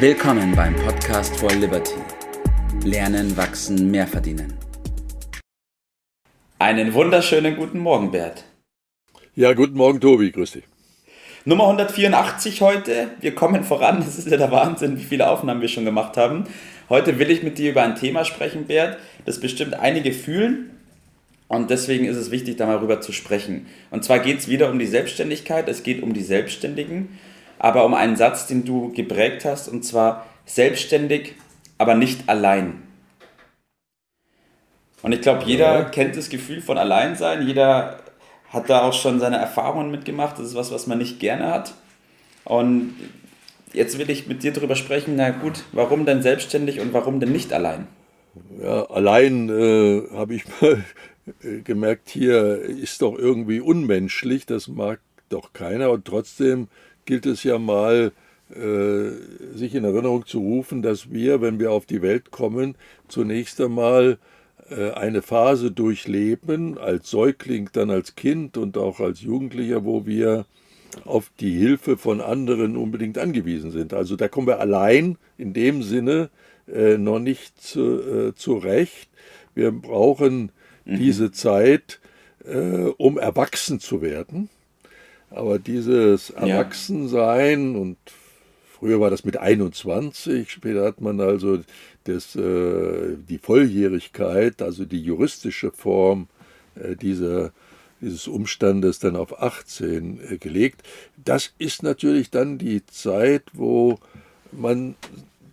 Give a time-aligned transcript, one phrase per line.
[0.00, 1.96] Willkommen beim Podcast for Liberty.
[2.84, 4.54] Lernen, wachsen, mehr verdienen.
[6.60, 8.44] Einen wunderschönen guten Morgen, Bert.
[9.34, 10.30] Ja, guten Morgen, Tobi.
[10.30, 10.62] Grüß dich.
[11.44, 13.08] Nummer 184 heute.
[13.20, 13.98] Wir kommen voran.
[13.98, 16.44] Das ist ja der Wahnsinn, wie viele Aufnahmen wir schon gemacht haben.
[16.88, 20.70] Heute will ich mit dir über ein Thema sprechen, Bert, das bestimmt einige fühlen.
[21.48, 23.66] Und deswegen ist es wichtig, da mal rüber zu sprechen.
[23.90, 25.68] Und zwar geht es wieder um die Selbstständigkeit.
[25.68, 27.18] Es geht um die Selbstständigen
[27.58, 31.34] aber um einen Satz, den du geprägt hast, und zwar selbstständig,
[31.76, 32.82] aber nicht allein.
[35.02, 35.84] Und ich glaube, jeder ja.
[35.84, 38.00] kennt das Gefühl von Alleinsein, jeder
[38.50, 40.38] hat da auch schon seine Erfahrungen mitgemacht.
[40.38, 41.74] Das ist was, was man nicht gerne hat.
[42.44, 42.94] Und
[43.72, 47.32] jetzt will ich mit dir darüber sprechen, na gut, warum denn selbstständig und warum denn
[47.32, 47.86] nicht allein?
[48.60, 50.82] Ja, allein äh, habe ich mal
[51.64, 56.68] gemerkt, hier ist doch irgendwie unmenschlich, das mag doch keiner und trotzdem
[57.08, 58.12] gilt es ja mal,
[58.50, 62.74] äh, sich in Erinnerung zu rufen, dass wir, wenn wir auf die Welt kommen,
[63.08, 64.18] zunächst einmal
[64.68, 70.44] äh, eine Phase durchleben, als Säugling, dann als Kind und auch als Jugendlicher, wo wir
[71.06, 73.94] auf die Hilfe von anderen unbedingt angewiesen sind.
[73.94, 76.28] Also da kommen wir allein in dem Sinne
[76.70, 79.08] äh, noch nicht zu, äh, zurecht.
[79.54, 80.52] Wir brauchen
[80.84, 80.98] mhm.
[80.98, 82.00] diese Zeit,
[82.44, 84.50] äh, um erwachsen zu werden.
[85.30, 87.80] Aber dieses Erwachsensein ja.
[87.80, 87.96] und
[88.78, 91.58] früher war das mit 21, später hat man also
[92.04, 96.28] das, äh, die Volljährigkeit, also die juristische Form
[96.76, 97.52] äh, dieser,
[98.00, 100.82] dieses Umstandes dann auf 18 äh, gelegt.
[101.22, 103.98] Das ist natürlich dann die Zeit, wo
[104.52, 104.94] man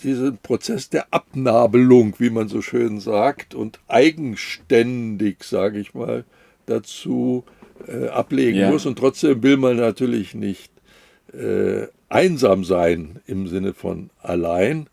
[0.04, 6.26] diesen Prozess der Abnabelung, wie man so schön sagt, und eigenständig, sage ich mal,
[6.66, 7.44] dazu
[7.88, 8.72] äh, ablegen ja.
[8.72, 8.86] muss.
[8.86, 10.72] Und trotzdem will man natürlich nicht
[11.34, 14.88] äh, einsam sein im Sinne von allein.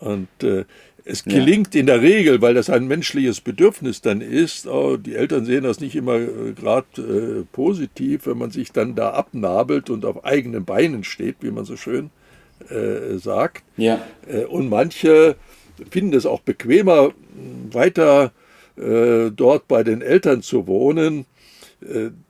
[0.00, 0.64] Und äh,
[1.04, 1.80] es gelingt ja.
[1.80, 5.80] in der Regel, weil das ein menschliches Bedürfnis dann ist, oh, die Eltern sehen das
[5.80, 10.64] nicht immer äh, gerade äh, positiv, wenn man sich dann da abnabelt und auf eigenen
[10.64, 12.10] Beinen steht, wie man so schön
[12.70, 13.64] äh, sagt.
[13.76, 14.00] Ja.
[14.48, 15.36] Und manche
[15.90, 17.12] finden es auch bequemer,
[17.70, 18.32] weiter
[18.76, 21.26] äh, dort bei den Eltern zu wohnen,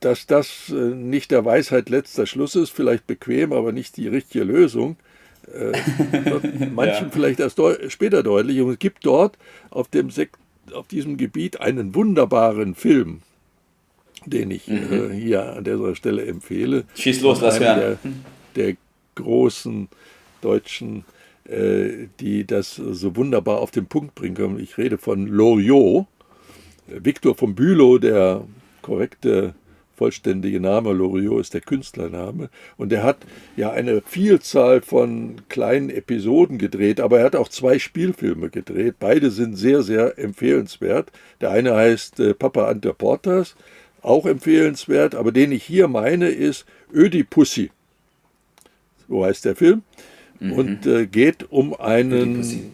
[0.01, 4.45] dass das äh, nicht der Weisheit letzter Schluss ist, vielleicht bequem, aber nicht die richtige
[4.45, 4.97] Lösung.
[5.53, 5.73] Äh,
[6.75, 7.11] manchen ja.
[7.11, 8.61] vielleicht erst deu später deutlich.
[8.61, 9.39] Und es gibt dort
[9.71, 10.09] auf, dem
[10.73, 13.23] auf diesem Gebiet einen wunderbaren Film,
[14.27, 15.13] den ich mhm.
[15.13, 16.85] äh, hier an dieser Stelle empfehle.
[16.95, 17.99] Schieß los, lass der,
[18.57, 18.77] der
[19.15, 19.89] großen
[20.41, 21.05] deutschen,
[21.45, 24.59] äh, die das so wunderbar auf den Punkt bringen können.
[24.59, 26.07] Ich rede von Loriot,
[26.87, 28.45] Victor von Bülow, der
[28.85, 29.55] korrekte
[29.97, 32.51] vollständige Name, Loriot ist der Künstlername.
[32.77, 33.19] Und er hat
[33.57, 38.97] ja eine Vielzahl von kleinen Episoden gedreht, aber er hat auch zwei Spielfilme gedreht.
[38.99, 41.11] Beide sind sehr, sehr empfehlenswert.
[41.41, 43.57] Der eine heißt äh, Papa Ante Portas,
[44.03, 47.71] auch empfehlenswert, aber den ich hier meine ist Ödipussy.
[49.09, 49.83] So heißt der Film.
[50.41, 50.53] Mhm.
[50.53, 52.73] Und äh, geht um einen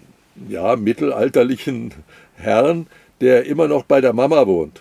[0.49, 1.93] ja, mittelalterlichen
[2.35, 2.87] Herrn,
[3.21, 4.81] der immer noch bei der Mama wohnt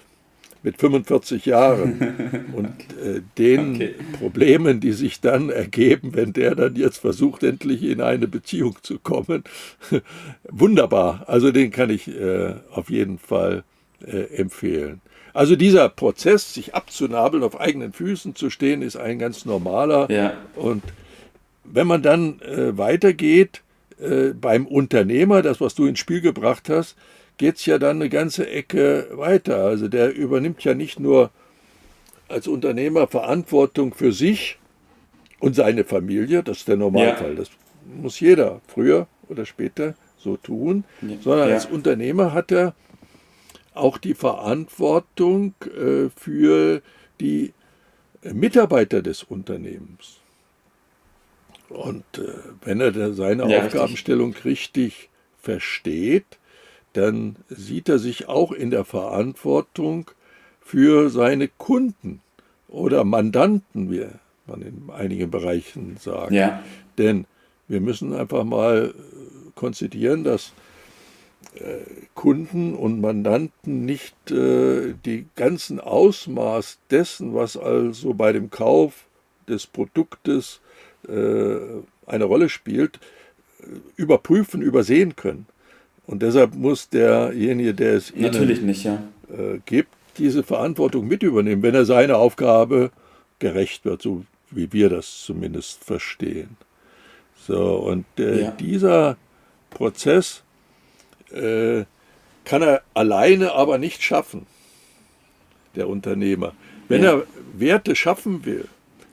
[0.63, 2.67] mit 45 Jahren und
[3.01, 3.95] äh, den okay.
[4.19, 8.99] Problemen, die sich dann ergeben, wenn der dann jetzt versucht, endlich in eine Beziehung zu
[8.99, 9.43] kommen.
[10.49, 11.23] Wunderbar.
[11.27, 13.63] Also den kann ich äh, auf jeden Fall
[14.05, 15.01] äh, empfehlen.
[15.33, 20.09] Also dieser Prozess, sich abzunabeln, auf eigenen Füßen zu stehen, ist ein ganz normaler.
[20.11, 20.33] Ja.
[20.55, 20.83] Und
[21.63, 23.61] wenn man dann äh, weitergeht
[23.99, 26.95] äh, beim Unternehmer, das, was du ins Spiel gebracht hast,
[27.39, 29.63] geht es ja dann eine ganze Ecke weiter.
[29.63, 31.31] Also der übernimmt ja nicht nur
[32.27, 34.59] als Unternehmer Verantwortung für sich
[35.39, 37.35] und seine Familie, das ist der Normalfall, ja.
[37.35, 37.50] das
[38.01, 41.16] muss jeder früher oder später so tun, ja.
[41.22, 41.55] sondern ja.
[41.55, 42.75] als Unternehmer hat er
[43.73, 46.81] auch die Verantwortung äh, für
[47.21, 47.53] die
[48.21, 50.17] Mitarbeiter des Unternehmens.
[51.69, 52.33] Und äh,
[52.63, 55.09] wenn er seine Aufgabenstellung richtig, richtig
[55.41, 56.38] versteht,
[56.94, 60.12] dann sieht er sich auch in der Verantwortung
[60.62, 62.21] für seine Kunden
[62.68, 64.06] oder Mandanten, wie
[64.47, 66.31] man in einigen Bereichen sagt.
[66.31, 66.63] Ja.
[66.97, 67.25] Denn
[67.68, 68.94] wir müssen einfach mal
[69.56, 70.53] konzidieren, dass
[71.56, 79.06] äh, Kunden und Mandanten nicht äh, die ganzen Ausmaß dessen, was also bei dem Kauf
[79.47, 80.62] des Produktes
[81.07, 81.57] äh,
[82.06, 83.00] eine Rolle spielt,
[83.95, 85.45] überprüfen, übersehen können.
[86.09, 88.95] Und deshalb muss derjenige, der es Ihnen nicht, ja.
[89.31, 92.89] äh, gibt, diese Verantwortung mit übernehmen, wenn er seine Aufgabe
[93.38, 96.57] gerecht wird, so wie wir das zumindest verstehen.
[97.45, 98.51] So, und äh, ja.
[98.51, 99.17] dieser
[99.69, 100.41] Prozess
[101.31, 101.83] äh,
[102.44, 104.47] kann er alleine aber nicht schaffen,
[105.75, 106.53] der Unternehmer.
[106.88, 107.19] Wenn ja.
[107.19, 107.23] er
[107.53, 108.67] Werte schaffen will,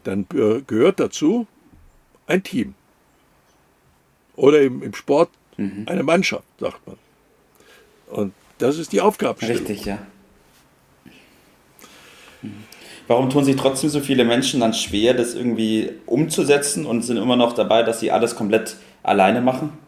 [0.04, 0.24] dann
[0.66, 1.46] gehört dazu
[2.26, 2.72] ein Team.
[4.34, 5.84] Oder im, im Sport mhm.
[5.86, 6.96] eine Mannschaft, sagt man.
[8.08, 9.58] Und das ist die Aufgabenstellung.
[9.66, 9.98] Richtig, ja.
[13.08, 17.36] Warum tun sich trotzdem so viele Menschen dann schwer, das irgendwie umzusetzen und sind immer
[17.36, 19.85] noch dabei, dass sie alles komplett alleine machen?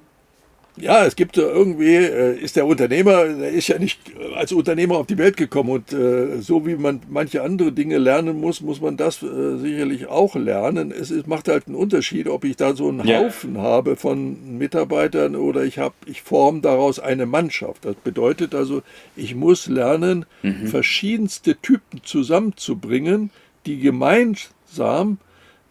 [0.80, 3.98] Ja, es gibt irgendwie, äh, ist der Unternehmer, der ist ja nicht
[4.34, 8.40] als Unternehmer auf die Welt gekommen und äh, so wie man manche andere Dinge lernen
[8.40, 10.92] muss, muss man das äh, sicherlich auch lernen.
[10.92, 13.20] Es macht halt einen Unterschied, ob ich da so einen ja.
[13.20, 17.84] Haufen habe von Mitarbeitern oder ich habe, ich forme daraus eine Mannschaft.
[17.84, 18.82] Das bedeutet also,
[19.16, 20.66] ich muss lernen, mhm.
[20.66, 23.30] verschiedenste Typen zusammenzubringen,
[23.66, 25.19] die gemeinsam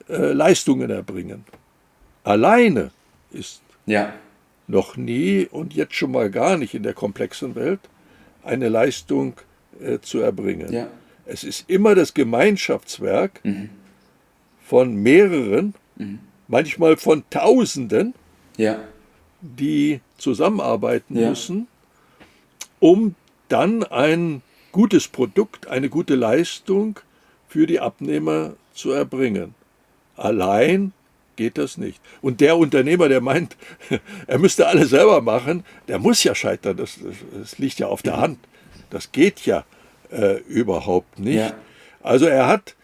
[0.10, 1.46] äh, Leistungen erbringen.
[2.24, 2.92] Alleine
[3.32, 4.14] ist ja
[4.68, 7.80] noch nie und jetzt schon mal gar nicht in der komplexen Welt
[8.44, 9.34] eine Leistung
[9.82, 10.72] äh, zu erbringen.
[10.72, 10.88] Ja.
[11.26, 13.70] Es ist immer das Gemeinschaftswerk mhm.
[14.64, 16.20] von mehreren, mhm.
[16.48, 18.14] manchmal von Tausenden,
[18.58, 18.80] ja.
[19.42, 21.30] die zusammenarbeiten ja.
[21.30, 21.68] müssen,
[22.80, 23.16] um
[23.50, 24.42] dann ein
[24.72, 27.00] gutes Produkt, eine gute Leistung
[27.48, 29.56] für die Abnehmer zu erbringen.
[30.16, 30.94] Allein
[31.38, 32.02] geht das nicht.
[32.22, 33.56] Und der Unternehmer, der meint,
[34.28, 36.76] er müsste alles selber machen, der muss ja scheitern.
[36.76, 38.40] Das, das, das liegt ja auf der Hand.
[38.90, 39.64] Das geht ja
[40.12, 41.36] äh, überhaupt nicht.
[41.36, 41.54] Ja.
[42.02, 42.76] Also er hat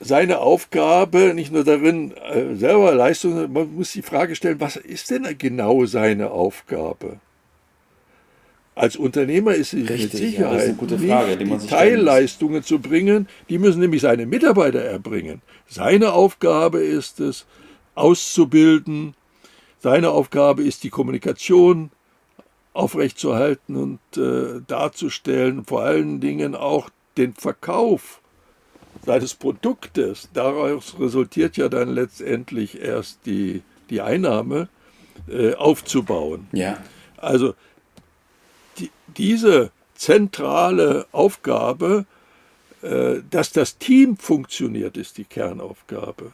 [0.00, 5.10] seine Aufgabe nicht nur darin, äh, selber Leistung, man muss die Frage stellen, was ist
[5.10, 7.20] denn genau seine Aufgabe?
[8.74, 13.80] Als Unternehmer ist es mit Sicherheit ja, Frage, die, die Teilleistungen zu bringen, die müssen
[13.80, 15.42] nämlich seine Mitarbeiter erbringen.
[15.68, 17.46] Seine Aufgabe ist es,
[17.94, 19.14] auszubilden.
[19.78, 21.90] Seine Aufgabe ist die Kommunikation
[22.72, 28.20] aufrechtzuerhalten und äh, darzustellen, vor allen Dingen auch den Verkauf
[29.06, 30.28] seines Produktes.
[30.34, 34.68] Daraus resultiert ja dann letztendlich erst die, die Einnahme
[35.28, 36.48] äh, aufzubauen.
[36.52, 36.78] Ja.
[37.16, 37.54] Also
[38.78, 42.06] die, diese zentrale Aufgabe,
[42.82, 46.32] äh, dass das Team funktioniert, ist die Kernaufgabe.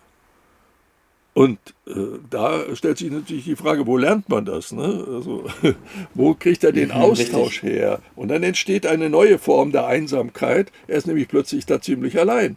[1.32, 4.72] Und äh, da stellt sich natürlich die Frage, wo lernt man das?
[4.72, 5.04] Ne?
[5.06, 5.44] Also,
[6.14, 8.00] wo kriegt er den Austausch her?
[8.16, 10.72] Und dann entsteht eine neue Form der Einsamkeit.
[10.88, 12.56] Er ist nämlich plötzlich da ziemlich allein.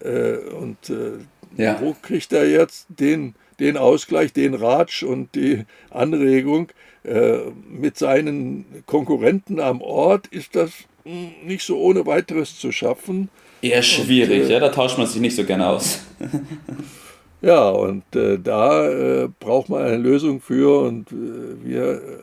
[0.00, 1.18] Äh, und äh,
[1.56, 1.80] ja.
[1.80, 6.68] wo kriegt er jetzt den, den Ausgleich, den Ratsch und die Anregung,
[7.04, 7.38] äh,
[7.68, 10.70] mit seinen Konkurrenten am Ort ist das
[11.04, 13.28] hm, nicht so ohne weiteres zu schaffen.
[13.62, 16.00] Eher schwierig, und, äh, ja, da tauscht man sich nicht so gerne aus.
[17.42, 22.22] ja, und äh, da äh, braucht man eine Lösung für und äh, wir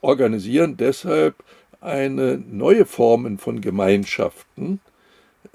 [0.00, 1.34] organisieren deshalb
[1.80, 4.80] eine neue Formen von Gemeinschaften,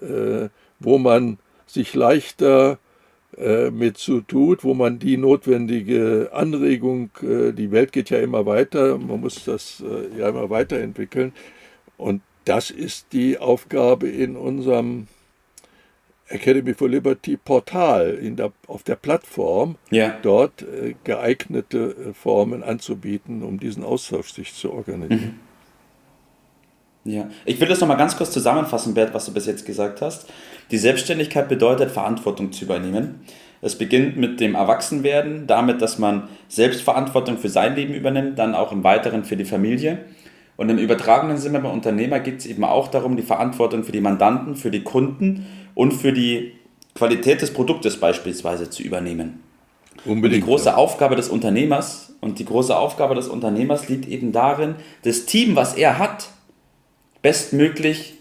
[0.01, 0.50] äh,
[0.80, 2.78] wo man sich leichter
[3.72, 8.98] mit zu tut, wo man die notwendige Anregung, äh, die Welt geht ja immer weiter,
[8.98, 11.34] man muss das äh, ja immer weiterentwickeln.
[11.98, 15.08] Und das ist die Aufgabe in unserem
[16.28, 20.18] Academy for Liberty Portal der, auf der Plattform, ja.
[20.22, 20.66] dort
[21.04, 25.36] geeignete Formen anzubieten, um diesen Austausch sich zu organisieren.
[25.36, 25.52] Mhm.
[27.05, 30.27] Ja, ich will das nochmal ganz kurz zusammenfassen, Bert, was du bis jetzt gesagt hast.
[30.72, 33.22] Die Selbstständigkeit bedeutet, Verantwortung zu übernehmen.
[33.62, 38.72] Es beginnt mit dem Erwachsenwerden, damit, dass man Selbstverantwortung für sein Leben übernimmt, dann auch
[38.72, 40.00] im Weiteren für die Familie.
[40.55, 44.01] Und im übertragenen Sinne beim Unternehmer geht es eben auch darum, die Verantwortung für die
[44.01, 45.45] Mandanten, für die Kunden
[45.75, 46.53] und für die
[46.95, 49.41] Qualität des Produktes beispielsweise zu übernehmen.
[50.05, 50.24] Unbedingt.
[50.24, 50.75] Und die große ja.
[50.75, 55.75] Aufgabe des Unternehmers und die große Aufgabe des Unternehmers liegt eben darin, das Team, was
[55.75, 56.29] er hat,
[57.24, 58.13] bestmöglich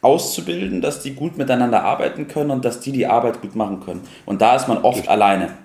[0.00, 4.00] auszubilden, dass die gut miteinander arbeiten können und dass die die Arbeit gut machen können.
[4.26, 5.10] Und da ist man oft Richtig.
[5.10, 5.56] alleine.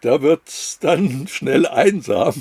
[0.00, 2.34] Da wird es dann schnell einsam.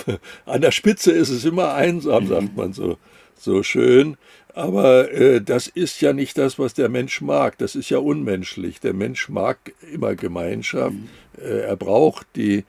[0.46, 2.28] An der Spitze ist es immer einsam, mhm.
[2.28, 2.98] sagt man so,
[3.36, 4.18] so schön.
[4.54, 7.58] Aber äh, das ist ja nicht das, was der Mensch mag.
[7.58, 8.80] Das ist ja unmenschlich.
[8.80, 9.58] Der Mensch mag
[9.92, 10.94] immer Gemeinschaft.
[10.94, 11.10] Mhm.
[11.40, 12.64] Äh, er braucht die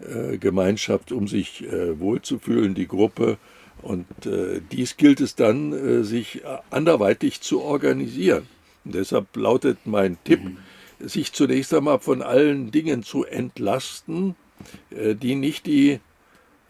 [0.00, 3.38] äh, Gemeinschaft, um sich äh, wohlzufühlen, die Gruppe.
[3.84, 8.48] Und äh, dies gilt es dann, äh, sich anderweitig zu organisieren.
[8.84, 10.56] Und deshalb lautet mein Tipp, mhm.
[11.00, 14.36] sich zunächst einmal von allen Dingen zu entlasten,
[14.90, 16.00] äh, die nicht die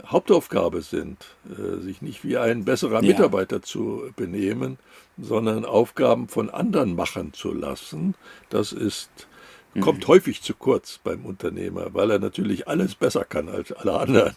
[0.05, 3.09] Hauptaufgabe sind, äh, sich nicht wie ein besserer ja.
[3.13, 4.79] Mitarbeiter zu benehmen,
[5.17, 8.17] sondern Aufgaben von anderen machen zu lassen.
[8.51, 9.09] Das ist
[9.81, 14.37] kommt häufig zu kurz beim Unternehmer, weil er natürlich alles besser kann als alle anderen.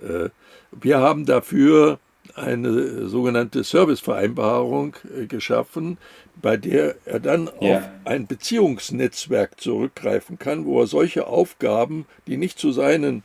[0.00, 0.30] Äh,
[0.72, 1.98] wir haben dafür
[2.34, 5.98] eine sogenannte Servicevereinbarung äh, geschaffen,
[6.40, 7.78] bei der er dann ja.
[7.78, 13.22] auf ein Beziehungsnetzwerk zurückgreifen kann, wo er solche Aufgaben, die nicht zu seinen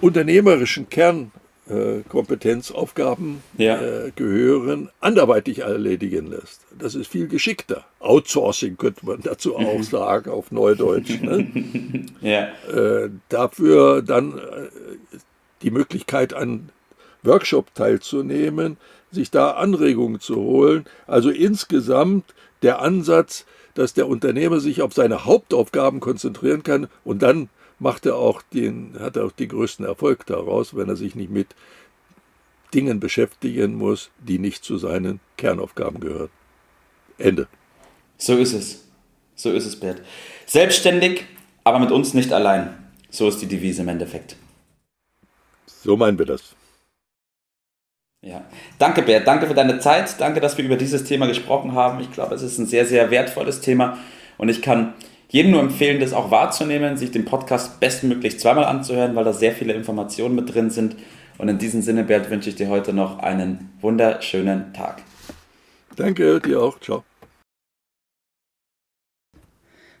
[0.00, 3.78] unternehmerischen Kernkompetenzaufgaben ja.
[3.80, 6.62] äh, gehören, anderweitig erledigen lässt.
[6.78, 7.84] Das ist viel geschickter.
[7.98, 11.20] Outsourcing könnte man dazu auch sagen, auf Neudeutsch.
[11.20, 12.06] Ne?
[12.22, 12.48] ja.
[12.74, 14.70] äh, dafür dann äh,
[15.62, 16.70] die Möglichkeit, an
[17.22, 18.76] Workshop teilzunehmen,
[19.10, 20.84] sich da Anregungen zu holen.
[21.06, 27.48] Also insgesamt der Ansatz, dass der Unternehmer sich auf seine Hauptaufgaben konzentrieren kann und dann
[27.78, 31.30] macht er auch den, hat er auch den größten Erfolg daraus, wenn er sich nicht
[31.30, 31.48] mit
[32.74, 36.30] Dingen beschäftigen muss, die nicht zu seinen Kernaufgaben gehören.
[37.18, 37.48] Ende.
[38.16, 38.84] So ist es.
[39.34, 40.02] So ist es, Bert.
[40.46, 41.24] Selbstständig,
[41.64, 42.76] aber mit uns nicht allein.
[43.08, 44.36] So ist die Devise im Endeffekt.
[45.82, 46.54] So meinen wir das.
[48.22, 48.44] Ja,
[48.78, 52.00] danke Bert, danke für deine Zeit, danke, dass wir über dieses Thema gesprochen haben.
[52.00, 53.96] Ich glaube, es ist ein sehr, sehr wertvolles Thema
[54.36, 54.92] und ich kann
[55.30, 59.52] jedem nur empfehlen, das auch wahrzunehmen, sich den Podcast bestmöglich zweimal anzuhören, weil da sehr
[59.52, 60.96] viele Informationen mit drin sind.
[61.38, 65.02] Und in diesem Sinne, Bert, wünsche ich dir heute noch einen wunderschönen Tag.
[65.96, 66.80] Danke, dir auch.
[66.80, 67.04] Ciao.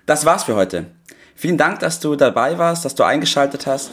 [0.04, 0.86] Das war's für heute.
[1.36, 3.92] Vielen Dank, dass du dabei warst, dass du eingeschaltet hast